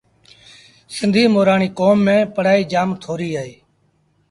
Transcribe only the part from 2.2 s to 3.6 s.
پڙهآئيٚ جآم ٿوريٚ اهي